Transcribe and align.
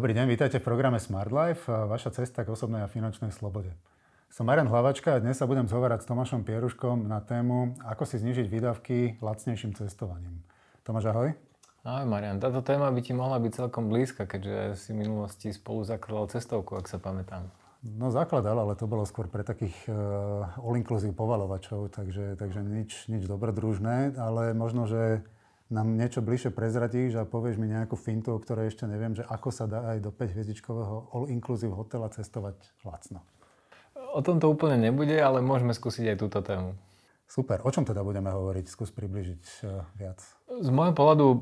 Dobrý 0.00 0.16
deň, 0.16 0.32
vítajte 0.32 0.56
v 0.56 0.64
programe 0.64 0.96
Smart 0.96 1.28
Life, 1.28 1.68
vaša 1.68 2.08
cesta 2.16 2.40
k 2.40 2.48
osobnej 2.48 2.80
a 2.80 2.88
finančnej 2.88 3.28
slobode. 3.36 3.76
Som 4.32 4.48
Marian 4.48 4.64
Hlavačka 4.64 5.12
a 5.12 5.20
dnes 5.20 5.36
sa 5.36 5.44
budem 5.44 5.68
zhovárať 5.68 6.00
s 6.00 6.08
Tomášom 6.08 6.40
Pieruškom 6.40 7.04
na 7.04 7.20
tému, 7.20 7.76
ako 7.84 8.08
si 8.08 8.16
znižiť 8.16 8.48
výdavky 8.48 9.20
lacnejším 9.20 9.76
cestovaním. 9.76 10.40
Tomáš, 10.88 11.12
ahoj. 11.12 11.36
Ahoj 11.84 12.06
Marian, 12.08 12.40
táto 12.40 12.64
téma 12.64 12.88
by 12.88 13.00
ti 13.04 13.12
mohla 13.12 13.36
byť 13.44 13.52
celkom 13.52 13.92
blízka, 13.92 14.24
keďže 14.24 14.80
si 14.80 14.96
v 14.96 15.04
minulosti 15.04 15.52
spolu 15.52 15.84
zakladal 15.84 16.32
cestovku, 16.32 16.80
ak 16.80 16.88
sa 16.88 16.96
pamätám. 16.96 17.52
No 17.84 18.08
zakladal, 18.08 18.56
ale 18.56 18.80
to 18.80 18.88
bolo 18.88 19.04
skôr 19.04 19.28
pre 19.28 19.44
takých 19.44 19.76
uh, 19.84 20.48
all-inclusive 20.64 21.12
povalovačov, 21.12 21.92
takže, 21.92 22.40
takže 22.40 22.64
nič, 22.64 23.04
nič 23.12 23.28
dobrodružné, 23.28 24.16
ale 24.16 24.56
možno, 24.56 24.88
že 24.88 25.28
nám 25.70 25.94
niečo 25.94 26.18
bližšie 26.20 26.50
prezradíš 26.50 27.16
a 27.16 27.22
povieš 27.22 27.56
mi 27.56 27.70
nejakú 27.70 27.94
fintu, 27.94 28.34
o 28.34 28.42
ktorej 28.42 28.74
ešte 28.74 28.90
neviem, 28.90 29.14
že 29.14 29.22
ako 29.22 29.48
sa 29.54 29.70
dá 29.70 29.94
aj 29.94 30.02
do 30.02 30.10
5-hviezdičkového 30.10 31.14
all-inclusive 31.14 31.70
hotela 31.70 32.10
cestovať 32.10 32.58
lacno. 32.82 33.22
O 34.10 34.20
tom 34.26 34.42
to 34.42 34.50
úplne 34.50 34.90
nebude, 34.90 35.14
ale 35.14 35.38
môžeme 35.38 35.70
skúsiť 35.70 36.10
aj 36.10 36.16
túto 36.18 36.42
tému. 36.42 36.74
Super. 37.30 37.62
O 37.62 37.70
čom 37.70 37.86
teda 37.86 38.02
budeme 38.02 38.26
hovoriť? 38.34 38.66
Skús 38.66 38.90
približiť 38.90 39.42
uh, 39.62 39.86
viac. 39.94 40.18
Z 40.50 40.68
môjho 40.74 40.90
pohľadu 40.90 41.26
um, 41.30 41.38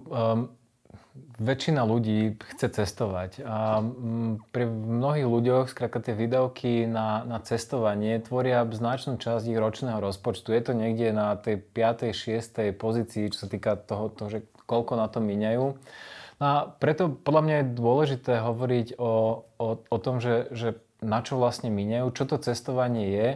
väčšina 1.39 1.87
ľudí 1.87 2.35
chce 2.55 2.83
cestovať. 2.83 3.47
A 3.47 3.79
mm, 3.79 4.51
pri 4.51 4.65
mnohých 4.67 5.29
ľuďoch 5.31 5.65
skrátka 5.71 6.03
tie 6.03 6.15
výdavky 6.15 6.87
na, 6.91 7.23
na 7.23 7.39
cestovanie 7.39 8.19
tvoria 8.19 8.67
značnú 8.67 9.23
časť 9.23 9.47
ich 9.47 9.59
ročného 9.59 10.03
rozpočtu. 10.03 10.51
Je 10.51 10.63
to 10.63 10.73
niekde 10.75 11.15
na 11.15 11.39
tej 11.39 11.63
5. 11.63 12.11
6. 12.11 12.75
pozícii, 12.75 13.31
čo 13.31 13.47
sa 13.47 13.49
týka 13.49 13.79
toho, 13.79 14.11
toho 14.11 14.29
že 14.29 14.41
koľko 14.67 14.99
na 14.99 15.07
to 15.07 15.23
míňajú. 15.23 15.65
No 16.39 16.45
a 16.45 16.57
preto 16.71 17.11
podľa 17.11 17.43
mňa 17.43 17.57
je 17.57 17.75
dôležité 17.75 18.33
hovoriť 18.43 18.87
o, 18.99 19.43
o, 19.59 19.69
o 19.79 19.97
tom, 19.99 20.23
že, 20.23 20.51
že 20.55 20.79
na 21.03 21.23
čo 21.23 21.39
vlastne 21.39 21.71
míňajú, 21.71 22.07
čo 22.15 22.25
to 22.27 22.37
cestovanie 22.39 23.11
je 23.11 23.29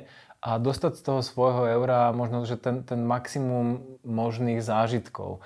a 0.43 0.59
dostať 0.59 0.99
z 0.99 1.03
toho 1.07 1.21
svojho 1.23 1.71
eura 1.79 2.11
možno, 2.11 2.43
že 2.43 2.59
ten, 2.59 2.83
ten 2.83 3.07
maximum 3.07 3.99
možných 4.03 4.59
zážitkov. 4.59 5.39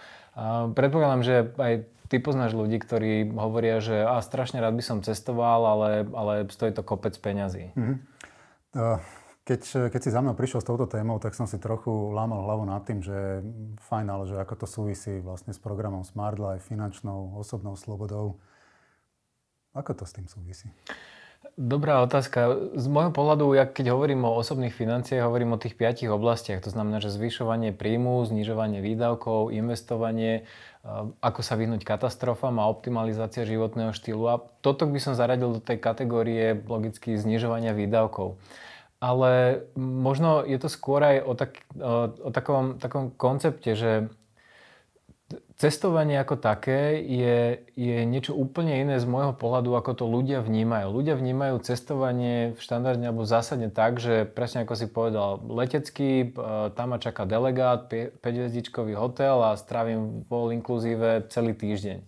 Predpokladám, 0.76 1.22
že 1.24 1.48
aj 1.56 1.72
ty 2.12 2.20
poznáš 2.20 2.52
ľudí, 2.52 2.76
ktorí 2.76 3.32
hovoria, 3.32 3.80
že 3.80 4.04
a 4.04 4.20
strašne 4.20 4.60
rád 4.60 4.76
by 4.76 4.84
som 4.84 4.98
cestoval, 5.00 5.64
ale, 5.64 5.90
ale 6.12 6.32
stojí 6.52 6.76
to 6.76 6.84
kopec 6.84 7.16
peňazí. 7.16 7.72
Mm-hmm. 7.72 7.96
Keď, 9.46 9.90
keď 9.94 10.00
si 10.02 10.10
za 10.10 10.20
mnou 10.20 10.34
prišiel 10.34 10.60
s 10.60 10.68
touto 10.68 10.90
témou, 10.90 11.16
tak 11.22 11.32
som 11.32 11.46
si 11.46 11.56
trochu 11.56 11.88
lámal 12.12 12.44
hlavu 12.44 12.66
nad 12.66 12.82
tým, 12.82 13.00
že 13.00 13.40
fajn, 13.88 14.06
ale 14.10 14.24
že 14.26 14.36
ako 14.42 14.54
to 14.58 14.66
súvisí 14.66 15.22
vlastne 15.22 15.54
s 15.54 15.60
programom 15.62 16.02
Smart 16.02 16.36
Life, 16.36 16.66
finančnou, 16.68 17.38
osobnou 17.38 17.78
slobodou. 17.78 18.42
Ako 19.72 19.94
to 19.96 20.04
s 20.04 20.12
tým 20.18 20.26
súvisí? 20.26 20.68
Dobrá 21.56 22.04
otázka. 22.04 22.68
Z 22.76 22.84
môjho 22.84 23.16
pohľadu, 23.16 23.56
ja 23.56 23.64
keď 23.64 23.96
hovorím 23.96 24.28
o 24.28 24.36
osobných 24.36 24.76
financiách, 24.76 25.24
hovorím 25.24 25.56
o 25.56 25.62
tých 25.62 25.72
piatich 25.72 26.12
oblastiach. 26.12 26.60
To 26.60 26.68
znamená, 26.68 27.00
že 27.00 27.08
zvyšovanie 27.08 27.72
príjmu, 27.72 28.28
znižovanie 28.28 28.84
výdavkov, 28.84 29.56
investovanie, 29.56 30.44
ako 31.24 31.40
sa 31.40 31.56
vyhnúť 31.56 31.80
katastrofám 31.80 32.60
a 32.60 32.68
optimalizácia 32.68 33.48
životného 33.48 33.96
štýlu. 33.96 34.28
A 34.28 34.44
toto 34.60 34.84
by 34.84 35.00
som 35.00 35.16
zaradil 35.16 35.56
do 35.56 35.64
tej 35.64 35.80
kategórie 35.80 36.60
logicky 36.68 37.16
znižovania 37.16 37.72
výdavkov. 37.72 38.36
Ale 39.00 39.64
možno 39.80 40.44
je 40.44 40.60
to 40.60 40.68
skôr 40.68 41.00
aj 41.00 41.16
o, 41.24 41.32
tak, 41.32 41.64
o 42.20 42.28
takom, 42.36 42.76
takom 42.76 43.16
koncepte, 43.16 43.72
že 43.72 44.12
cestovanie 45.58 46.20
ako 46.22 46.38
také 46.38 47.02
je, 47.02 47.66
je 47.74 48.06
niečo 48.06 48.36
úplne 48.36 48.78
iné 48.78 49.02
z 49.02 49.06
môjho 49.08 49.34
pohľadu, 49.34 49.74
ako 49.74 49.92
to 49.98 50.04
ľudia 50.06 50.44
vnímajú. 50.44 50.92
Ľudia 50.92 51.18
vnímajú 51.18 51.58
cestovanie 51.66 52.54
v 52.54 52.60
štandardne 52.60 53.10
alebo 53.10 53.26
zásadne 53.26 53.72
tak, 53.72 53.98
že 53.98 54.28
presne 54.28 54.62
ako 54.62 54.74
si 54.78 54.86
povedal, 54.86 55.42
letecký, 55.42 56.30
e, 56.30 56.70
tam 56.76 56.94
ma 56.94 57.02
čaká 57.02 57.26
delegát, 57.26 57.90
5-hviezdičkový 57.90 58.94
hotel 58.94 59.42
a 59.42 59.58
strávim 59.58 60.22
vol 60.30 60.54
inkluzíve 60.54 61.26
celý 61.32 61.58
týždeň. 61.58 62.06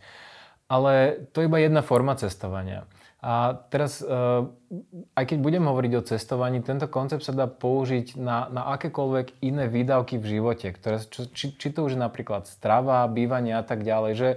Ale 0.68 1.26
to 1.34 1.42
je 1.42 1.48
iba 1.48 1.58
jedna 1.58 1.82
forma 1.82 2.14
cestovania. 2.14 2.86
A 3.18 3.50
teraz, 3.66 3.98
eh, 3.98 4.06
aj 5.18 5.24
keď 5.26 5.38
budem 5.42 5.66
hovoriť 5.66 5.92
o 5.98 6.06
cestovaní, 6.06 6.62
tento 6.62 6.86
koncept 6.86 7.26
sa 7.26 7.34
dá 7.34 7.50
použiť 7.50 8.14
na, 8.14 8.46
na 8.46 8.70
akékoľvek 8.78 9.42
iné 9.42 9.66
výdavky 9.66 10.22
v 10.22 10.38
živote, 10.38 10.70
ktoré, 10.70 11.02
či, 11.34 11.50
či 11.58 11.68
to 11.74 11.82
už 11.82 11.98
je 11.98 12.00
napríklad 12.00 12.46
strava, 12.46 13.02
bývanie 13.10 13.58
a 13.58 13.66
tak 13.66 13.82
ďalej, 13.82 14.12
že 14.14 14.28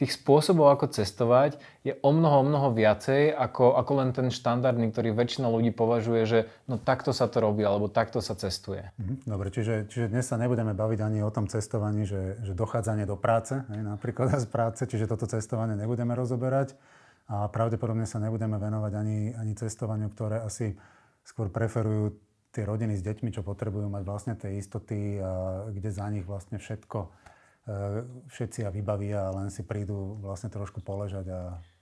tých 0.00 0.16
spôsobov, 0.16 0.72
ako 0.72 0.88
cestovať, 0.88 1.60
je 1.84 1.92
o 2.00 2.10
mnoho, 2.16 2.40
o 2.40 2.44
mnoho 2.48 2.72
viacej, 2.72 3.28
ako, 3.28 3.76
ako 3.76 3.92
len 4.00 4.16
ten 4.16 4.32
štandardný, 4.32 4.88
ktorý 4.88 5.12
väčšina 5.12 5.44
ľudí 5.44 5.76
považuje, 5.76 6.24
že 6.24 6.38
no 6.64 6.80
takto 6.80 7.12
sa 7.12 7.28
to 7.28 7.44
robí, 7.44 7.60
alebo 7.60 7.92
takto 7.92 8.24
sa 8.24 8.32
cestuje. 8.32 8.88
Mhm, 8.96 9.28
dobre, 9.28 9.52
čiže, 9.52 9.84
čiže 9.92 10.08
dnes 10.08 10.24
sa 10.24 10.40
nebudeme 10.40 10.72
baviť 10.72 11.00
ani 11.04 11.20
o 11.20 11.28
tom 11.28 11.44
cestovaní, 11.44 12.08
že, 12.08 12.40
že 12.40 12.56
dochádzanie 12.56 13.04
do 13.04 13.20
práce, 13.20 13.60
hej, 13.68 13.84
napríklad 13.84 14.32
z 14.44 14.48
práce, 14.48 14.88
čiže 14.88 15.04
toto 15.04 15.28
cestovanie 15.28 15.76
nebudeme 15.76 16.16
rozoberať 16.16 16.72
a 17.30 17.46
pravdepodobne 17.46 18.10
sa 18.10 18.18
nebudeme 18.18 18.58
venovať 18.58 18.92
ani, 18.98 19.18
ani 19.38 19.54
cestovaniu, 19.54 20.10
ktoré 20.10 20.42
asi 20.42 20.74
skôr 21.22 21.46
preferujú 21.46 22.18
tie 22.50 22.66
rodiny 22.66 22.98
s 22.98 23.06
deťmi, 23.06 23.30
čo 23.30 23.46
potrebujú 23.46 23.86
mať 23.86 24.02
vlastne 24.02 24.34
tie 24.34 24.58
istoty, 24.58 25.22
a 25.22 25.30
kde 25.70 25.90
za 25.94 26.10
nich 26.10 26.26
vlastne 26.26 26.58
všetko 26.58 26.98
e, 27.06 27.08
všetci 28.26 28.66
a 28.66 28.74
vybavia 28.74 29.30
a 29.30 29.34
len 29.38 29.54
si 29.54 29.62
prídu 29.62 30.18
vlastne 30.18 30.50
trošku 30.50 30.82
poležať 30.82 31.26
a 31.30 31.40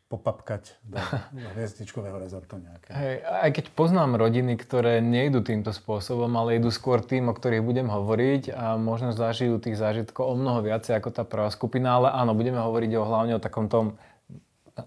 popapkať 0.09 0.81
do, 0.85 0.97
do 1.37 1.49
hviezdičkového 1.57 2.17
rezortu 2.17 2.57
nejaké. 2.57 2.93
Hej, 2.93 3.15
aj 3.25 3.51
keď 3.57 3.65
poznám 3.77 4.17
rodiny, 4.17 4.57
ktoré 4.57 5.05
nejdu 5.05 5.45
týmto 5.45 5.73
spôsobom, 5.73 6.33
ale 6.37 6.57
idú 6.57 6.73
skôr 6.73 7.05
tým, 7.05 7.29
o 7.29 7.37
ktorých 7.37 7.65
budem 7.65 7.89
hovoriť 7.93 8.53
a 8.53 8.81
možno 8.81 9.13
zažijú 9.13 9.61
tých 9.61 9.77
zážitkov 9.77 10.33
o 10.33 10.35
mnoho 10.37 10.65
viacej 10.65 10.97
ako 10.97 11.09
tá 11.13 11.25
prvá 11.29 11.53
skupina, 11.53 12.01
ale 12.01 12.09
áno, 12.13 12.33
budeme 12.33 12.61
hovoriť 12.61 12.91
o, 12.97 13.05
hlavne 13.05 13.37
o 13.37 13.45
takom 13.45 13.69
tom 13.69 14.01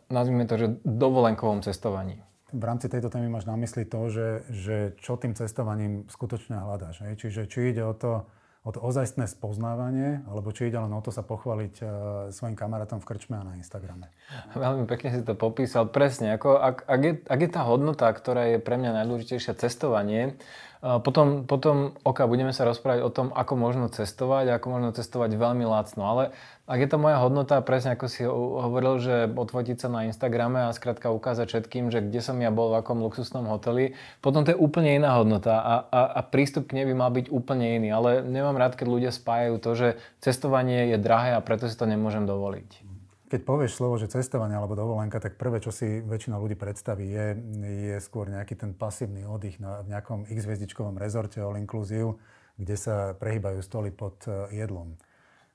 nazvime 0.09 0.45
to, 0.45 0.55
že 0.57 0.67
dovolenkovom 0.85 1.61
cestovaní. 1.65 2.21
V 2.51 2.63
rámci 2.63 2.91
tejto 2.91 3.07
témy 3.07 3.31
máš 3.31 3.47
na 3.47 3.55
mysli 3.55 3.87
to, 3.87 4.11
že, 4.11 4.29
že 4.51 4.77
čo 4.99 5.15
tým 5.15 5.31
cestovaním 5.35 6.03
skutočne 6.11 6.59
hľadáš. 6.59 7.03
Čiže 7.15 7.47
či 7.47 7.71
ide 7.71 7.83
o 7.87 7.95
to, 7.95 8.27
o 8.61 8.69
to 8.69 8.77
ozajstné 8.77 9.25
spoznávanie, 9.25 10.21
alebo 10.29 10.53
či 10.53 10.69
ide 10.69 10.77
len 10.77 10.93
o 10.93 11.01
to 11.01 11.09
sa 11.09 11.25
pochváliť 11.25 11.73
uh, 11.81 11.89
svojim 12.29 12.53
kamarátom 12.53 13.01
v 13.01 13.07
krčme 13.09 13.41
a 13.41 13.47
na 13.47 13.57
Instagrame. 13.57 14.13
Veľmi 14.53 14.85
pekne 14.85 15.09
si 15.09 15.25
to 15.25 15.33
popísal. 15.33 15.89
Presne, 15.89 16.37
ako 16.37 16.61
ak, 16.61 16.85
ak, 16.85 17.01
je, 17.01 17.13
ak 17.25 17.39
je 17.41 17.49
tá 17.49 17.61
hodnota, 17.65 18.05
ktorá 18.13 18.53
je 18.53 18.57
pre 18.61 18.77
mňa 18.77 19.01
najdôležitejšia 19.01 19.57
cestovanie, 19.57 20.37
potom, 20.81 21.45
potom 21.45 21.93
oka 22.01 22.25
budeme 22.25 22.49
sa 22.57 22.65
rozprávať 22.65 23.05
o 23.05 23.13
tom, 23.13 23.29
ako 23.37 23.53
možno 23.53 23.85
cestovať 23.85 24.57
ako 24.57 24.65
možno 24.73 24.89
cestovať 24.97 25.37
veľmi 25.37 25.61
lacno. 25.61 26.09
Ale 26.09 26.23
ak 26.65 26.79
je 26.81 26.89
to 26.89 26.97
moja 26.97 27.21
hodnota, 27.21 27.61
presne 27.61 27.93
ako 27.93 28.09
si 28.09 28.25
hovoril, 28.25 28.97
že 28.97 29.29
odfotiť 29.29 29.77
sa 29.77 29.93
na 29.93 30.09
Instagrame 30.09 30.65
a 30.65 30.73
skrátka 30.73 31.13
ukázať 31.13 31.53
všetkým, 31.53 31.93
že 31.93 32.01
kde 32.01 32.25
som 32.25 32.33
ja 32.41 32.49
bol, 32.49 32.73
v 32.73 32.81
akom 32.81 32.97
luxusnom 32.97 33.45
hoteli, 33.45 33.93
potom 34.25 34.41
to 34.41 34.55
je 34.55 34.57
úplne 34.57 34.97
iná 34.97 35.21
hodnota 35.21 35.61
a, 35.61 35.73
a, 35.85 36.01
a 36.17 36.19
prístup 36.25 36.65
k 36.65 36.81
nej 36.81 36.89
by 36.89 36.97
mal 36.97 37.13
byť 37.13 37.29
úplne 37.29 37.77
iný. 37.77 37.93
Ale 37.93 38.25
nemám 38.25 38.50
rád, 38.55 38.79
keď 38.79 38.87
ľudia 38.87 39.11
spájajú 39.11 39.55
to, 39.59 39.71
že 39.75 39.87
cestovanie 40.23 40.91
je 40.93 40.97
drahé 40.97 41.35
a 41.37 41.43
preto 41.43 41.67
si 41.67 41.75
to 41.75 41.85
nemôžem 41.85 42.23
dovoliť. 42.23 42.91
Keď 43.31 43.47
povieš 43.47 43.79
slovo, 43.79 43.95
že 43.95 44.11
cestovanie 44.11 44.59
alebo 44.59 44.75
dovolenka, 44.75 45.23
tak 45.23 45.39
prvé, 45.39 45.63
čo 45.63 45.71
si 45.71 46.03
väčšina 46.03 46.35
ľudí 46.35 46.59
predstaví, 46.59 47.07
je, 47.07 47.27
je 47.63 47.97
skôr 48.03 48.27
nejaký 48.27 48.59
ten 48.59 48.75
pasívny 48.75 49.23
oddych 49.23 49.55
na, 49.63 49.79
v 49.79 49.95
nejakom 49.95 50.27
x-hviezdičkovom 50.27 50.99
rezorte 50.99 51.39
all 51.39 51.55
inclusive, 51.55 52.19
kde 52.59 52.75
sa 52.75 53.15
prehýbajú 53.15 53.63
stoly 53.63 53.95
pod 53.95 54.19
e, 54.27 54.51
jedlom. 54.59 54.99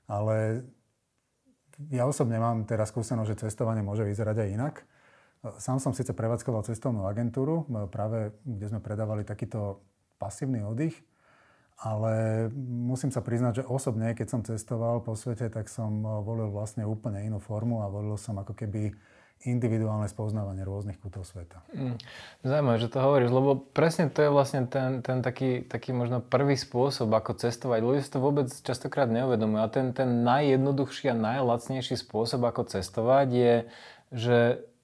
Ale 0.09 0.65
ja 1.93 2.09
osobne 2.09 2.41
mám 2.41 2.65
teraz 2.65 2.89
skúsenosť, 2.89 3.29
že 3.37 3.41
cestovanie 3.45 3.85
môže 3.85 4.01
vyzerať 4.01 4.41
aj 4.41 4.49
inak. 4.49 4.75
Sám 5.61 5.77
som 5.77 5.93
síce 5.93 6.17
prevádzkoval 6.17 6.65
cestovnú 6.65 7.05
agentúru, 7.05 7.69
e, 7.69 7.85
práve 7.93 8.33
kde 8.41 8.73
sme 8.73 8.81
predávali 8.81 9.21
takýto 9.21 9.85
pasívny 10.17 10.65
oddych, 10.65 10.97
ale 11.77 12.47
musím 12.57 13.13
sa 13.13 13.21
priznať, 13.21 13.61
že 13.61 13.69
osobne, 13.69 14.17
keď 14.17 14.27
som 14.27 14.41
cestoval 14.41 15.05
po 15.05 15.13
svete, 15.13 15.45
tak 15.53 15.69
som 15.69 16.01
eh, 16.01 16.09
volil 16.25 16.49
vlastne 16.49 16.83
úplne 16.83 17.21
inú 17.21 17.37
formu 17.37 17.85
a 17.85 17.91
volil 17.91 18.17
som 18.17 18.37
ako 18.41 18.57
keby 18.57 18.97
individuálne 19.45 20.09
spoznávanie 20.09 20.65
rôznych 20.65 20.97
kútov 20.97 21.21
sveta. 21.29 21.61
Mm. 21.69 22.01
Zaujímavé, 22.41 22.77
že 22.81 22.89
to 22.89 22.97
hovoríš, 22.97 23.29
lebo 23.29 23.61
presne 23.69 24.09
to 24.09 24.25
je 24.25 24.33
vlastne 24.33 24.65
ten, 24.65 25.05
ten 25.05 25.21
taký, 25.21 25.61
taký 25.61 25.93
možno 25.93 26.25
prvý 26.25 26.57
spôsob, 26.57 27.13
ako 27.13 27.37
cestovať. 27.37 27.85
Ľudia 27.85 28.01
si 28.01 28.09
to 28.09 28.17
vôbec 28.17 28.49
častokrát 28.49 29.05
neuvedomujú. 29.05 29.61
A 29.61 29.69
ten, 29.69 29.93
ten 29.93 30.25
najjednoduchší 30.25 31.13
a 31.13 31.15
najlacnejší 31.21 32.01
spôsob, 32.01 32.49
ako 32.49 32.65
cestovať 32.65 33.27
je, 33.29 33.55
že 34.09 34.37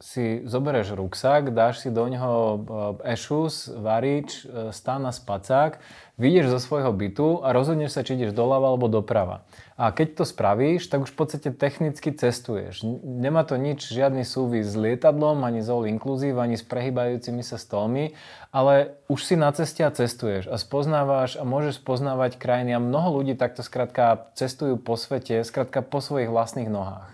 si 0.04 0.44
zoberieš 0.44 1.00
ruksak, 1.00 1.56
dáš 1.56 1.80
si 1.80 1.88
do 1.88 2.04
neho 2.12 2.60
ešus, 3.08 3.72
varič, 3.72 4.44
stán 4.76 5.08
a 5.08 5.16
spacák, 5.16 5.80
vyjdeš 6.20 6.52
zo 6.52 6.60
svojho 6.60 6.92
bytu 6.92 7.40
a 7.40 7.56
rozhodneš 7.56 7.96
sa, 7.96 8.04
či 8.04 8.20
ideš 8.20 8.36
doľava 8.36 8.76
alebo 8.76 8.92
doprava. 8.92 9.48
A 9.80 9.96
keď 9.96 10.20
to 10.20 10.24
spravíš, 10.28 10.92
tak 10.92 11.08
už 11.08 11.16
v 11.16 11.18
podstate 11.24 11.50
technicky 11.56 12.12
cestuješ. 12.12 12.84
Nemá 13.00 13.48
to 13.48 13.56
nič, 13.56 13.88
žiadny 13.88 14.28
súvis 14.28 14.68
s 14.68 14.76
lietadlom, 14.76 15.40
ani 15.48 15.64
s 15.64 15.72
all 15.72 15.88
inclusive, 15.88 16.36
ani 16.36 16.60
s 16.60 16.68
prehybajúcimi 16.68 17.40
sa 17.40 17.56
stolmi, 17.56 18.12
ale 18.52 19.00
už 19.08 19.24
si 19.24 19.40
na 19.40 19.56
ceste 19.56 19.88
a 19.88 19.90
cestuješ 19.96 20.52
a 20.52 20.60
spoznávaš 20.60 21.40
a 21.40 21.48
môžeš 21.48 21.80
spoznávať 21.80 22.36
krajiny 22.36 22.76
a 22.76 22.84
mnoho 22.84 23.24
ľudí 23.24 23.40
takto 23.40 23.64
skrátka 23.64 24.28
cestujú 24.36 24.76
po 24.76 25.00
svete, 25.00 25.48
skrátka 25.48 25.80
po 25.80 26.04
svojich 26.04 26.28
vlastných 26.28 26.68
nohách. 26.68 27.08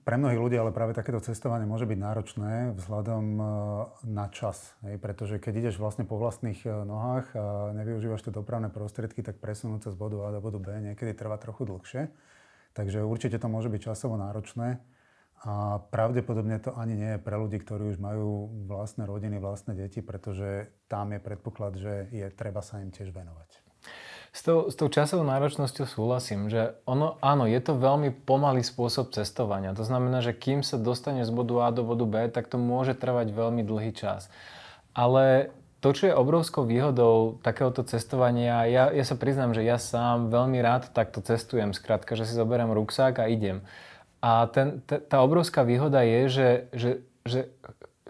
Pre 0.00 0.16
mnohých 0.16 0.40
ľudí 0.40 0.56
ale 0.56 0.72
práve 0.72 0.96
takéto 0.96 1.20
cestovanie 1.20 1.68
môže 1.68 1.84
byť 1.84 1.98
náročné 2.00 2.52
vzhľadom 2.72 3.24
e, 3.36 3.44
na 4.08 4.26
čas. 4.32 4.72
Hej? 4.80 4.96
Pretože 4.96 5.36
keď 5.36 5.60
ideš 5.60 5.76
vlastne 5.76 6.08
po 6.08 6.16
vlastných 6.16 6.64
e, 6.64 6.72
nohách 6.88 7.26
a 7.36 7.76
nevyužívaš 7.76 8.24
tie 8.24 8.32
dopravné 8.32 8.72
prostriedky, 8.72 9.20
tak 9.20 9.44
presunúť 9.44 9.86
sa 9.86 9.90
z 9.92 10.00
bodu 10.00 10.24
A 10.24 10.32
do 10.32 10.40
bodu 10.40 10.56
B 10.56 10.72
niekedy 10.80 11.12
trvá 11.12 11.36
trochu 11.36 11.68
dlhšie. 11.68 12.08
Takže 12.72 13.04
určite 13.04 13.36
to 13.36 13.52
môže 13.52 13.68
byť 13.68 13.80
časovo 13.92 14.16
náročné. 14.16 14.80
A 15.40 15.80
pravdepodobne 15.88 16.60
to 16.60 16.76
ani 16.76 16.96
nie 16.96 17.10
je 17.16 17.20
pre 17.20 17.36
ľudí, 17.36 17.60
ktorí 17.60 17.96
už 17.96 17.98
majú 18.00 18.48
vlastné 18.68 19.08
rodiny, 19.08 19.40
vlastné 19.40 19.72
deti, 19.72 20.04
pretože 20.04 20.68
tam 20.84 21.16
je 21.16 21.20
predpoklad, 21.20 21.80
že 21.80 22.12
je 22.12 22.28
treba 22.28 22.60
sa 22.60 22.84
im 22.84 22.92
tiež 22.92 23.08
venovať. 23.08 23.69
S 24.30 24.46
tou, 24.46 24.70
s 24.70 24.78
tou 24.78 24.86
časovou 24.86 25.26
náročnosťou 25.26 25.90
súhlasím, 25.90 26.46
že 26.46 26.78
ono, 26.86 27.18
áno, 27.18 27.50
je 27.50 27.58
to 27.58 27.74
veľmi 27.74 28.14
pomalý 28.14 28.62
spôsob 28.62 29.10
cestovania. 29.10 29.74
To 29.74 29.82
znamená, 29.82 30.22
že 30.22 30.38
kým 30.38 30.62
sa 30.62 30.78
dostane 30.78 31.26
z 31.26 31.30
bodu 31.34 31.66
A 31.66 31.74
do 31.74 31.82
bodu 31.82 32.06
B, 32.06 32.14
tak 32.30 32.46
to 32.46 32.54
môže 32.54 32.94
trvať 32.94 33.34
veľmi 33.34 33.66
dlhý 33.66 33.90
čas. 33.90 34.30
Ale 34.94 35.50
to, 35.82 35.90
čo 35.90 36.12
je 36.12 36.14
obrovskou 36.14 36.62
výhodou 36.62 37.42
takéhoto 37.42 37.82
cestovania, 37.82 38.70
ja, 38.70 38.94
ja 38.94 39.02
sa 39.02 39.18
priznám, 39.18 39.50
že 39.50 39.66
ja 39.66 39.82
sám 39.82 40.30
veľmi 40.30 40.62
rád 40.62 40.94
takto 40.94 41.18
cestujem. 41.24 41.74
Skrátka, 41.74 42.14
že 42.14 42.22
si 42.22 42.38
zoberiem 42.38 42.70
ruksák 42.70 43.18
a 43.18 43.26
idem. 43.26 43.66
A 44.22 44.46
ten, 44.46 44.84
t- 44.84 45.00
tá 45.00 45.26
obrovská 45.26 45.66
výhoda 45.66 46.06
je, 46.06 46.20
že, 46.28 46.48
že, 46.70 46.90
že 47.26 47.40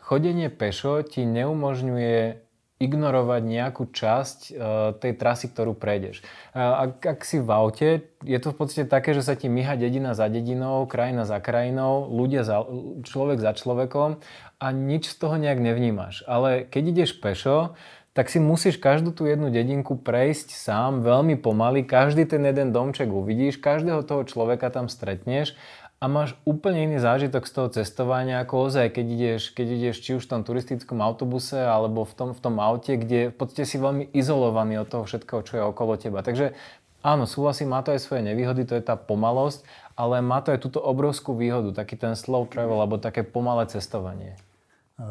chodenie 0.02 0.50
pešo 0.50 1.00
ti 1.06 1.22
neumožňuje 1.24 2.42
ignorovať 2.80 3.42
nejakú 3.44 3.92
časť 3.92 4.38
uh, 4.50 4.54
tej 4.96 5.12
trasy, 5.20 5.52
ktorú 5.52 5.76
prejdeš. 5.76 6.24
Uh, 6.56 6.88
ak, 6.88 7.04
ak 7.04 7.20
si 7.28 7.36
v 7.36 7.50
aute, 7.52 7.88
je 8.24 8.38
to 8.40 8.48
v 8.50 8.56
podstate 8.56 8.88
také, 8.88 9.12
že 9.12 9.20
sa 9.20 9.36
ti 9.36 9.52
myha 9.52 9.76
dedina 9.76 10.16
za 10.16 10.32
dedinou, 10.32 10.88
krajina 10.88 11.28
za 11.28 11.44
krajinou, 11.44 12.08
ľudia 12.08 12.40
za, 12.40 12.64
človek 13.04 13.36
za 13.36 13.52
človekom 13.52 14.24
a 14.64 14.66
nič 14.72 15.12
z 15.12 15.16
toho 15.20 15.36
nejak 15.36 15.60
nevnímaš. 15.60 16.24
Ale 16.24 16.64
keď 16.64 16.82
ideš 16.88 17.20
pešo, 17.20 17.76
tak 18.10 18.26
si 18.26 18.42
musíš 18.42 18.80
každú 18.80 19.14
tú 19.14 19.28
jednu 19.28 19.54
dedinku 19.54 19.94
prejsť 19.94 20.56
sám 20.56 21.06
veľmi 21.06 21.38
pomaly, 21.38 21.86
každý 21.86 22.26
ten 22.26 22.42
jeden 22.42 22.74
domček 22.74 23.06
uvidíš, 23.06 23.62
každého 23.62 24.02
toho 24.02 24.26
človeka 24.26 24.72
tam 24.72 24.90
stretneš 24.90 25.54
a 26.00 26.08
máš 26.08 26.32
úplne 26.48 26.88
iný 26.88 26.96
zážitok 26.96 27.44
z 27.44 27.52
toho 27.52 27.68
cestovania 27.68 28.40
ako 28.40 28.72
ozaj, 28.72 28.96
keď 28.96 29.06
ideš, 29.06 29.42
keď 29.52 29.66
ideš 29.68 29.96
či 30.00 30.10
už 30.16 30.24
v 30.24 30.30
tom 30.32 30.42
turistickom 30.48 31.04
autobuse 31.04 31.60
alebo 31.60 32.08
v 32.08 32.12
tom, 32.16 32.28
v 32.32 32.40
tom 32.40 32.56
aute, 32.56 32.96
kde 32.96 33.28
v 33.28 33.36
podstate 33.36 33.68
si 33.68 33.76
veľmi 33.76 34.08
izolovaný 34.16 34.80
od 34.80 34.88
toho 34.88 35.04
všetkého, 35.04 35.44
čo 35.44 35.60
je 35.60 35.68
okolo 35.68 36.00
teba. 36.00 36.24
Takže 36.24 36.56
áno, 37.04 37.28
súhlasím, 37.28 37.76
má 37.76 37.84
to 37.84 37.92
aj 37.92 38.00
svoje 38.00 38.24
nevýhody, 38.24 38.64
to 38.64 38.80
je 38.80 38.84
tá 38.84 38.96
pomalosť, 38.96 39.60
ale 39.92 40.24
má 40.24 40.40
to 40.40 40.56
aj 40.56 40.64
túto 40.64 40.80
obrovskú 40.80 41.36
výhodu, 41.36 41.76
taký 41.76 42.00
ten 42.00 42.16
slow 42.16 42.48
travel 42.48 42.80
alebo 42.80 42.96
také 42.96 43.20
pomalé 43.20 43.68
cestovanie. 43.68 44.40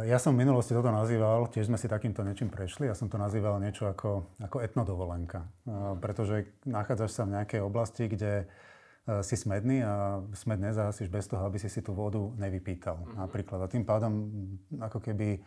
Ja 0.09 0.17
som 0.17 0.33
v 0.33 0.41
minulosti 0.41 0.73
toto 0.73 0.89
nazýval, 0.89 1.53
tiež 1.53 1.69
sme 1.69 1.77
si 1.77 1.85
takýmto 1.85 2.25
niečím 2.25 2.49
prešli, 2.49 2.89
ja 2.89 2.97
som 2.97 3.13
to 3.13 3.21
nazýval 3.21 3.61
niečo 3.61 3.89
ako, 3.89 4.25
ako 4.41 4.61
etnodovolenka. 4.61 5.45
Pretože 6.01 6.49
nachádzaš 6.65 7.13
sa 7.13 7.23
v 7.29 7.37
nejakej 7.37 7.61
oblasti, 7.61 8.05
kde 8.05 8.49
si 9.21 9.35
smedný 9.35 9.81
a 9.81 10.21
smed 10.37 10.61
nezahasíš 10.61 11.09
bez 11.09 11.25
toho, 11.25 11.41
aby 11.45 11.57
si 11.57 11.69
si 11.71 11.81
tú 11.81 11.97
vodu 11.97 12.21
nevypýtal 12.37 12.97
mm-hmm. 12.97 13.17
napríklad. 13.17 13.59
A 13.65 13.71
tým 13.71 13.81
pádom 13.81 14.29
ako 14.77 15.01
keby 15.01 15.41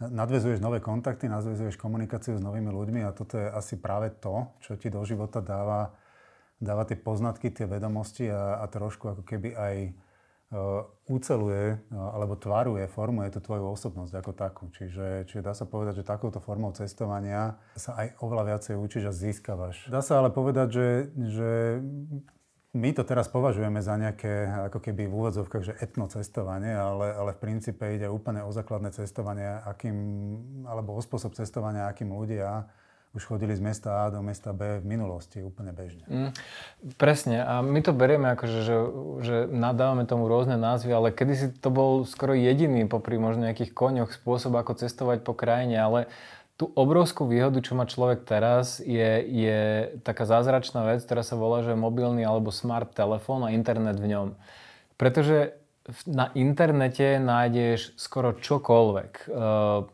nadvezuješ 0.00 0.60
nové 0.60 0.82
kontakty, 0.82 1.30
nadvezuješ 1.30 1.80
komunikáciu 1.80 2.36
s 2.36 2.44
novými 2.44 2.68
ľuďmi 2.68 3.00
a 3.06 3.16
toto 3.16 3.40
je 3.40 3.48
asi 3.48 3.80
práve 3.80 4.12
to, 4.20 4.52
čo 4.60 4.76
ti 4.76 4.92
do 4.92 5.00
života 5.08 5.40
dáva, 5.40 5.96
dáva 6.60 6.84
tie 6.84 7.00
poznatky, 7.00 7.48
tie 7.48 7.64
vedomosti 7.64 8.28
a, 8.28 8.60
a 8.60 8.64
trošku 8.68 9.16
ako 9.16 9.22
keby 9.24 9.56
aj 9.56 9.74
uh, 10.52 10.84
uceluje 11.08 11.80
uh, 11.80 12.12
alebo 12.12 12.36
tvaruje, 12.36 12.84
formuje 12.92 13.32
tú 13.32 13.40
tvoju 13.40 13.72
osobnosť 13.72 14.12
ako 14.20 14.32
takú. 14.36 14.64
Čiže, 14.68 15.32
čiže 15.32 15.40
dá 15.40 15.56
sa 15.56 15.64
povedať, 15.64 16.04
že 16.04 16.04
takouto 16.04 16.44
formou 16.44 16.76
cestovania 16.76 17.56
sa 17.80 17.96
aj 17.96 18.20
oveľa 18.20 18.52
viacej 18.52 18.74
učíš 18.76 19.04
a 19.08 19.12
získavaš. 19.16 19.88
Dá 19.88 20.04
sa 20.04 20.20
ale 20.20 20.28
povedať, 20.28 20.68
že, 20.76 20.88
že 21.24 21.50
my 22.76 22.92
to 22.92 23.02
teraz 23.08 23.26
považujeme 23.32 23.80
za 23.80 23.96
nejaké, 23.96 24.68
ako 24.68 24.78
keby 24.84 25.08
v 25.08 25.16
úvodzovkách, 25.16 25.64
že 25.64 25.74
etno 25.80 26.06
cestovanie, 26.12 26.76
ale, 26.76 27.16
ale 27.16 27.30
v 27.32 27.40
princípe 27.40 27.82
ide 27.96 28.12
úplne 28.12 28.44
o 28.44 28.52
základné 28.52 28.92
cestovanie, 28.92 29.64
akým, 29.64 29.96
alebo 30.68 30.92
o 30.92 31.00
spôsob 31.00 31.32
cestovania, 31.32 31.88
akým 31.88 32.12
ľudia 32.12 32.68
už 33.16 33.24
chodili 33.24 33.56
z 33.56 33.64
mesta 33.64 34.04
A 34.04 34.12
do 34.12 34.20
mesta 34.20 34.52
B 34.52 34.76
v 34.76 34.84
minulosti 34.84 35.40
úplne 35.40 35.72
bežne. 35.72 36.04
Mm, 36.04 36.32
presne. 37.00 37.40
A 37.40 37.64
my 37.64 37.80
to 37.80 37.96
berieme 37.96 38.28
ako, 38.36 38.44
že, 38.44 38.76
že 39.24 39.36
nadávame 39.48 40.04
tomu 40.04 40.28
rôzne 40.28 40.60
názvy, 40.60 40.92
ale 40.92 41.16
kedysi 41.16 41.56
to 41.56 41.72
bol 41.72 42.04
skoro 42.04 42.36
jediný 42.36 42.84
popri 42.84 43.16
možno 43.16 43.48
nejakých 43.48 43.72
koňoch 43.72 44.12
spôsob, 44.12 44.52
ako 44.60 44.76
cestovať 44.76 45.24
po 45.24 45.32
krajine, 45.32 45.80
ale 45.80 46.12
tú 46.56 46.72
obrovskú 46.72 47.28
výhodu, 47.28 47.60
čo 47.60 47.76
má 47.76 47.84
človek 47.84 48.24
teraz, 48.24 48.80
je, 48.80 49.20
je 49.28 49.60
taká 50.00 50.24
zázračná 50.24 50.88
vec, 50.88 51.04
ktorá 51.04 51.20
sa 51.20 51.36
volá, 51.36 51.60
že 51.60 51.76
mobilný 51.76 52.24
alebo 52.24 52.48
smart 52.48 52.96
telefón 52.96 53.44
a 53.44 53.52
internet 53.52 54.00
v 54.00 54.16
ňom. 54.16 54.28
Pretože 54.96 55.60
na 56.08 56.32
internete 56.32 57.20
nájdeš 57.20 57.94
skoro 58.00 58.34
čokoľvek. 58.34 59.12
Uh, 59.28 59.86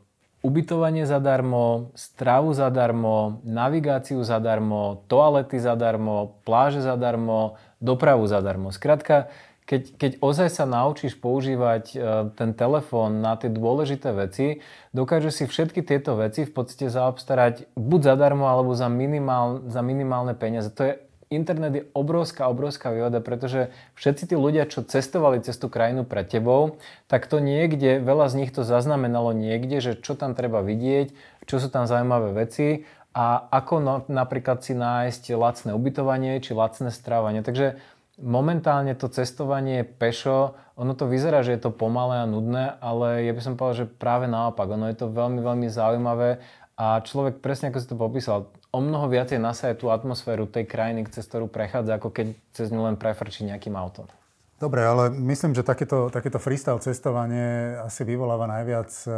ubytovanie 0.43 1.07
zadarmo, 1.07 1.95
stravu 1.95 2.55
zadarmo, 2.55 3.43
navigáciu 3.47 4.23
zadarmo, 4.27 5.07
toalety 5.07 5.63
zadarmo, 5.63 6.39
pláže 6.43 6.83
zadarmo, 6.83 7.59
dopravu 7.79 8.27
zadarmo. 8.27 8.75
Skrátka, 8.75 9.31
keď, 9.73 9.83
keď 9.97 10.13
ozaj 10.21 10.53
sa 10.53 10.69
naučíš 10.69 11.17
používať 11.17 11.85
e, 11.93 11.99
ten 12.37 12.53
telefón 12.53 13.25
na 13.25 13.41
tie 13.41 13.49
dôležité 13.49 14.13
veci, 14.13 14.61
dokáže 14.93 15.33
si 15.33 15.49
všetky 15.49 15.81
tieto 15.81 16.13
veci 16.13 16.45
v 16.45 16.53
podstate 16.53 16.93
zaobstarať 16.93 17.73
buď 17.73 18.01
zadarmo, 18.13 18.53
alebo 18.53 18.77
za, 18.77 18.93
minimál, 18.93 19.65
za 19.73 19.81
minimálne 19.81 20.37
peniaze. 20.37 20.69
To 20.77 20.93
je 20.93 20.93
internet 21.33 21.73
je 21.73 21.85
obrovská, 21.97 22.45
obrovská 22.53 22.93
výhoda, 22.93 23.25
pretože 23.25 23.73
všetci 23.97 24.29
tí 24.29 24.37
ľudia, 24.37 24.69
čo 24.69 24.85
cestovali 24.85 25.41
cez 25.41 25.57
tú 25.57 25.73
krajinu 25.73 26.05
pred 26.05 26.29
tebou, 26.29 26.77
tak 27.09 27.25
to 27.25 27.41
niekde, 27.41 28.05
veľa 28.05 28.29
z 28.29 28.45
nich 28.45 28.53
to 28.53 28.69
zaznamenalo 28.69 29.33
niekde, 29.33 29.81
že 29.81 29.93
čo 29.97 30.13
tam 30.13 30.37
treba 30.37 30.61
vidieť, 30.61 31.17
čo 31.49 31.57
sú 31.57 31.73
tam 31.73 31.89
zaujímavé 31.89 32.37
veci 32.37 32.85
a 33.13 33.45
ako 33.53 33.75
no, 33.81 33.95
napríklad 34.09 34.65
si 34.65 34.73
nájsť 34.73 35.37
lacné 35.37 35.71
ubytovanie 35.77 36.41
či 36.41 36.57
lacné 36.57 36.89
strávanie. 36.89 37.45
Takže 37.45 37.77
momentálne 38.21 38.93
to 38.99 39.09
cestovanie 39.09 39.85
pešo, 39.87 40.59
ono 40.77 40.93
to 40.97 41.09
vyzerá, 41.09 41.45
že 41.45 41.57
je 41.57 41.69
to 41.69 41.71
pomalé 41.73 42.25
a 42.25 42.27
nudné, 42.29 42.77
ale 42.81 43.29
ja 43.29 43.33
by 43.33 43.41
som 43.41 43.57
povedal, 43.57 43.87
že 43.87 43.93
práve 43.93 44.29
naopak. 44.29 44.69
Ono 44.73 44.89
je 44.89 44.97
to 44.97 45.13
veľmi, 45.13 45.41
veľmi 45.41 45.69
zaujímavé 45.69 46.41
a 46.77 47.01
človek, 47.05 47.45
presne 47.45 47.69
ako 47.71 47.79
si 47.81 47.89
to 47.89 47.97
popísal, 47.97 48.49
o 48.73 48.81
mnoho 48.81 49.13
viacej 49.13 49.37
nasaje 49.37 49.77
tú 49.77 49.93
atmosféru 49.93 50.49
tej 50.49 50.65
krajiny, 50.65 51.05
cez 51.13 51.29
ktorú 51.29 51.47
prechádza, 51.47 52.01
ako 52.01 52.09
keď 52.09 52.27
cez 52.57 52.73
ňu 52.73 52.89
len 52.89 52.97
prefrčí 52.97 53.45
nejakým 53.45 53.77
autom. 53.77 54.09
Dobre, 54.57 54.87
ale 54.87 55.11
myslím, 55.11 55.59
že 55.59 55.67
takéto, 55.67 56.07
takéto 56.07 56.39
freestyle 56.39 56.79
cestovanie 56.79 57.75
asi 57.83 58.07
vyvoláva 58.07 58.47
najviac 58.47 58.95
e, 58.95 59.09